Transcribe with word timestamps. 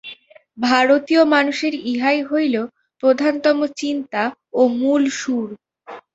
ভারতীয় 0.61 1.21
মানুষের 1.33 1.73
ইহাই 1.91 2.19
হইল 2.23 2.55
প্রধানতম 3.03 3.57
চিন্তা 3.79 4.23
ও 4.53 4.71
মূল 4.79 5.03
সুর। 5.19 5.47